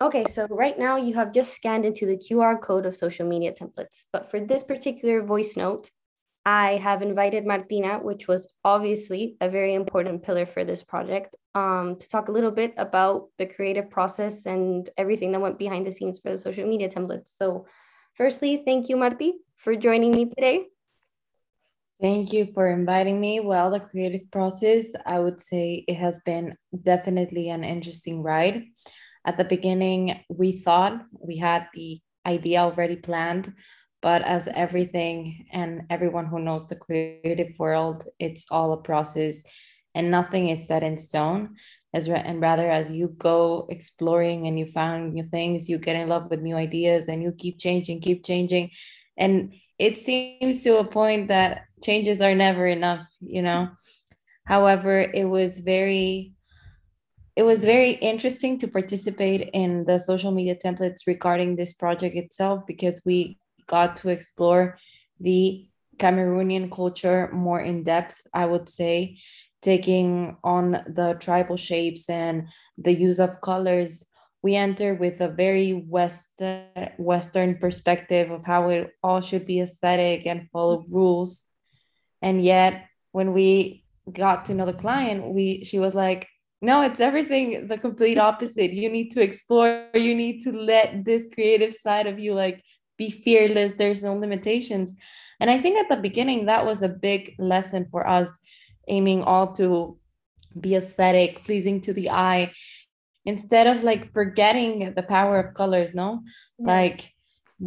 [0.00, 3.52] Okay, so right now you have just scanned into the QR code of social media
[3.52, 4.04] templates.
[4.12, 5.90] But for this particular voice note,
[6.46, 11.96] I have invited Martina, which was obviously a very important pillar for this project, um,
[11.96, 15.90] to talk a little bit about the creative process and everything that went behind the
[15.90, 17.36] scenes for the social media templates.
[17.36, 17.66] So,
[18.14, 20.66] firstly, thank you, Marti, for joining me today.
[22.00, 23.40] Thank you for inviting me.
[23.40, 28.62] Well, the creative process, I would say it has been definitely an interesting ride.
[29.28, 33.52] At the beginning, we thought we had the idea already planned,
[34.00, 39.44] but as everything and everyone who knows the creative world, it's all a process
[39.94, 41.56] and nothing is set in stone.
[41.92, 46.08] As and rather as you go exploring and you find new things, you get in
[46.08, 48.70] love with new ideas and you keep changing, keep changing.
[49.18, 53.68] And it seems to a point that changes are never enough, you know.
[54.46, 56.32] However, it was very
[57.38, 62.66] it was very interesting to participate in the social media templates regarding this project itself
[62.66, 64.76] because we got to explore
[65.20, 69.18] the Cameroonian culture more in depth, I would say,
[69.62, 74.04] taking on the tribal shapes and the use of colors.
[74.42, 80.26] We enter with a very Western, Western perspective of how it all should be aesthetic
[80.26, 81.44] and follow rules.
[82.20, 86.26] And yet, when we got to know the client, we she was like,
[86.60, 88.72] no it's everything the complete opposite.
[88.72, 92.62] You need to explore you need to let this creative side of you like
[92.96, 93.74] be fearless.
[93.74, 94.94] There's no limitations.
[95.40, 98.30] And i think at the beginning that was a big lesson for us
[98.88, 99.98] aiming all to
[100.58, 102.50] be aesthetic pleasing to the eye
[103.24, 106.22] instead of like forgetting the power of colors no?
[106.58, 106.66] Yeah.
[106.66, 107.14] like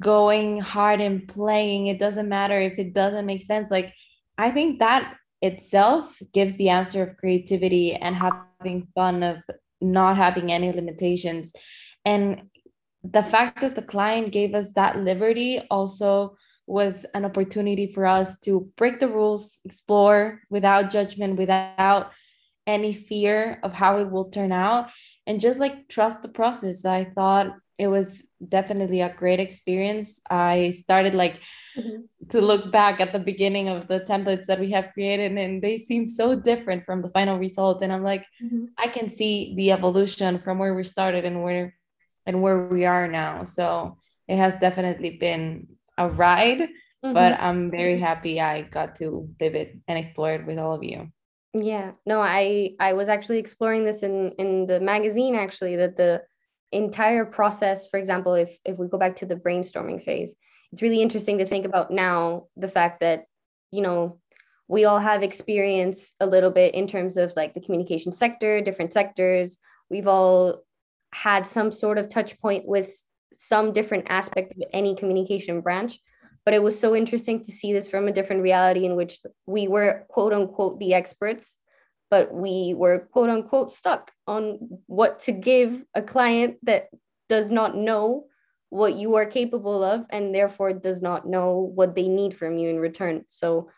[0.00, 3.70] going hard and playing it doesn't matter if it doesn't make sense.
[3.70, 3.92] Like
[4.38, 9.38] i think that itself gives the answer of creativity and having fun of
[9.80, 11.52] not having any limitations.
[12.04, 12.50] And
[13.04, 16.36] the fact that the client gave us that liberty also
[16.66, 22.12] was an opportunity for us to break the rules explore without judgment without
[22.66, 24.90] any fear of how it will turn out.
[25.26, 26.84] And just like trust the process.
[26.84, 31.40] I thought it was definitely a great experience i started like
[31.76, 32.02] mm-hmm.
[32.28, 35.78] to look back at the beginning of the templates that we have created and they
[35.78, 38.64] seem so different from the final result and i'm like mm-hmm.
[38.76, 41.74] i can see the evolution from where we started and where
[42.26, 43.96] and where we are now so
[44.28, 47.12] it has definitely been a ride mm-hmm.
[47.12, 50.84] but i'm very happy i got to live it and explore it with all of
[50.84, 51.10] you
[51.54, 56.22] yeah no i i was actually exploring this in in the magazine actually that the
[56.72, 60.34] entire process for example if if we go back to the brainstorming phase
[60.72, 63.24] it's really interesting to think about now the fact that
[63.70, 64.18] you know
[64.68, 68.92] we all have experience a little bit in terms of like the communication sector different
[68.92, 69.56] sectors.
[69.90, 70.62] We've all
[71.12, 72.92] had some sort of touch point with
[73.32, 75.98] some different aspect of any communication branch
[76.44, 79.68] but it was so interesting to see this from a different reality in which we
[79.68, 81.58] were quote unquote the experts
[82.10, 86.88] but we were quote unquote stuck on what to give a client that
[87.28, 88.24] does not know
[88.70, 92.68] what you are capable of and therefore does not know what they need from you
[92.68, 93.24] in return.
[93.28, 93.70] So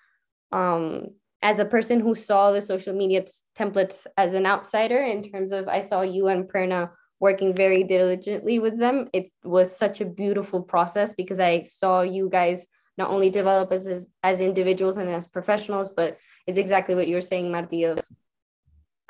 [0.53, 1.09] um
[1.43, 3.25] as a person who saw the social media
[3.59, 6.91] templates as an outsider in terms of i saw you and perna
[7.21, 12.29] working very diligently with them it was such a beautiful process because i saw you
[12.31, 12.67] guys
[13.01, 17.51] not only develop as as, individuals and as professionals but it's exactly what you're saying
[17.51, 17.99] marti of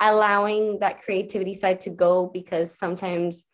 [0.09, 3.45] allowing that creativity side to go because sometimes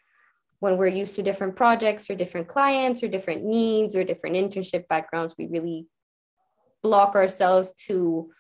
[0.60, 4.88] when we're used to different projects or different clients or different needs or different internship
[4.88, 5.86] backgrounds, we really
[6.82, 8.32] block ourselves to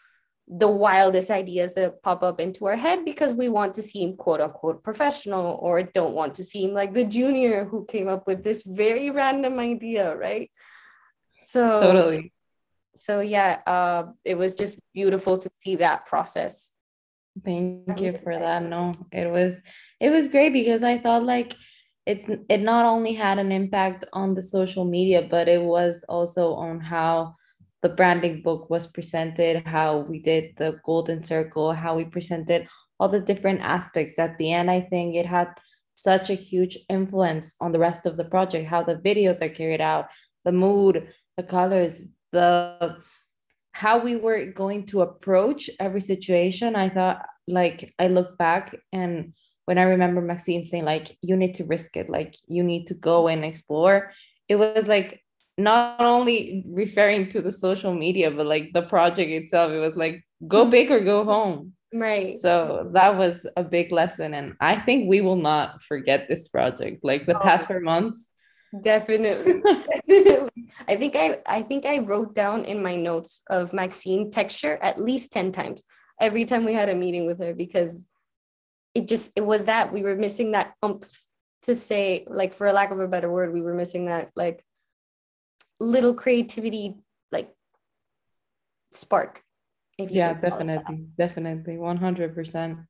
[0.47, 4.39] the wildest ideas that pop up into our head because we want to seem quote
[4.39, 8.63] unquote professional or don't want to seem like the junior who came up with this
[8.63, 10.49] very random idea, right?
[11.47, 12.33] So totally.
[12.95, 16.73] So yeah, uh, it was just beautiful to see that process.
[17.45, 18.63] Thank you for that.
[18.63, 19.63] No, it was
[20.01, 21.55] it was great because I thought like
[22.05, 26.53] it's it not only had an impact on the social media but it was also
[26.53, 27.35] on how
[27.81, 32.67] the branding book was presented how we did the golden circle how we presented
[32.99, 35.49] all the different aspects at the end i think it had
[35.93, 39.81] such a huge influence on the rest of the project how the videos are carried
[39.81, 40.05] out
[40.45, 42.97] the mood the colors the
[43.71, 49.33] how we were going to approach every situation i thought like i look back and
[49.67, 52.93] when I remember Maxine saying like you need to risk it, like you need to
[52.93, 54.13] go and explore,
[54.47, 55.21] it was like
[55.57, 59.73] not only referring to the social media, but like the project itself.
[59.73, 60.71] It was like go mm-hmm.
[60.71, 61.73] big or go home.
[61.93, 62.37] Right.
[62.37, 64.33] So that was a big lesson.
[64.33, 67.03] And I think we will not forget this project.
[67.03, 68.29] Like the oh, past four months.
[68.83, 69.61] Definitely.
[70.87, 75.01] I think I I think I wrote down in my notes of Maxine texture at
[75.01, 75.83] least 10 times
[76.19, 78.07] every time we had a meeting with her because
[78.93, 81.27] it just it was that we were missing that umph
[81.63, 84.63] to say like for a lack of a better word we were missing that like
[85.79, 86.95] little creativity
[87.31, 87.49] like
[88.91, 89.43] spark
[89.97, 92.85] yeah definitely definitely 100%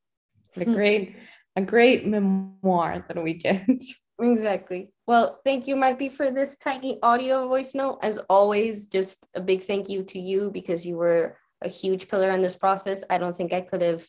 [0.56, 0.74] a hmm.
[0.74, 1.16] great
[1.56, 3.66] a great memoir that we get
[4.22, 4.92] exactly.
[5.06, 8.00] Well thank you marti for this tiny audio voice note.
[8.02, 12.32] As always just a big thank you to you because you were a huge pillar
[12.32, 13.04] in this process.
[13.10, 14.06] I don't think i could have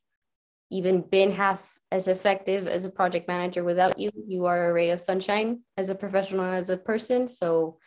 [0.70, 4.10] even been half as effective as a project manager without you.
[4.26, 7.26] You are a ray of sunshine as a professional as a person.
[7.28, 7.78] So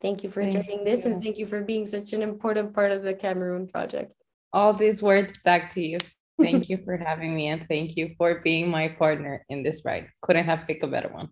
[0.00, 2.92] thank you for thank joining this and thank you for being such an important part
[2.92, 4.12] of the cameroon project.
[4.52, 5.98] All these words back to you.
[6.40, 10.08] Thank you for having me and thank you for being my partner in this ride.
[10.22, 11.28] Couldn't have picked a better one.